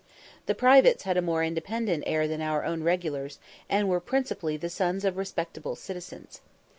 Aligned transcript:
The 0.47 0.55
privates 0.55 1.03
had 1.03 1.15
a 1.15 1.21
more 1.21 1.43
independent 1.43 2.05
air 2.07 2.27
than 2.27 2.41
our 2.41 2.65
own 2.65 2.81
regulars, 2.81 3.37
and 3.69 3.87
were 3.87 3.99
principally 3.99 4.57
the 4.57 4.67
sons 4.67 5.05
of 5.05 5.15
respectable 5.15 5.75
citizens. 5.75 6.41